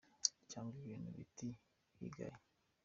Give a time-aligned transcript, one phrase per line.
[0.51, 1.47] Cyangwa ibindi biti
[1.99, 2.37] bigaye.